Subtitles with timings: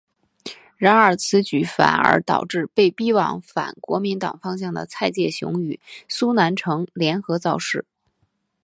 [0.77, 7.85] 然而此举反而导致被逼往反国民党方向的蔡介雄与苏南成联合造势。